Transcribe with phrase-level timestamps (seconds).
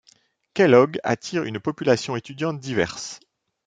[0.55, 3.19] Kellogg attire une population étudiante diverse.